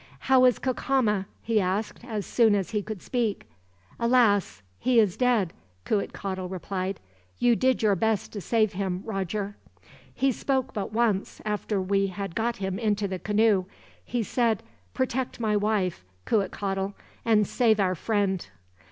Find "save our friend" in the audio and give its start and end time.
17.45-18.47